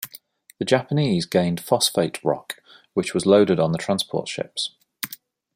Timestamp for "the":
0.57-0.65, 3.71-3.77